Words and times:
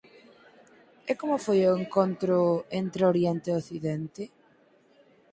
E 1.11 1.11
como 1.19 1.37
foi 1.45 1.59
o 1.65 1.77
encontro 1.81 2.37
entre 2.81 3.01
Oriente 3.11 3.47
e 3.49 3.57
Occidente?. 3.61 4.23